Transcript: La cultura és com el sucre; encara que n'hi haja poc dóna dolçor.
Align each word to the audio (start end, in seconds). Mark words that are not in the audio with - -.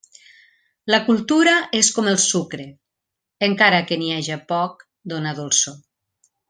La 0.93 0.99
cultura 1.09 1.53
és 1.81 1.91
com 1.97 2.09
el 2.13 2.17
sucre; 2.25 2.67
encara 3.51 3.85
que 3.91 4.01
n'hi 4.03 4.13
haja 4.19 4.43
poc 4.57 4.85
dóna 5.15 5.39
dolçor. 5.43 5.83